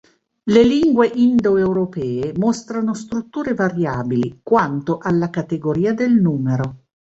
Le 0.51 0.63
lingue 0.63 1.11
indoeuropee 1.13 2.33
mostrano 2.35 2.95
strutture 2.95 3.53
variabili, 3.53 4.39
quanto 4.41 4.97
alla 4.97 5.29
categoria 5.29 5.93
del 5.93 6.19
numero. 6.19 6.75